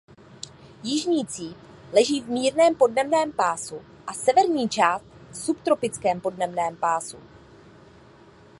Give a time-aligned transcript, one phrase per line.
[0.83, 1.57] Jižní cíp
[1.93, 7.17] leží v mírném podnebném pásu a severní část v subtropickém podnebném pásu.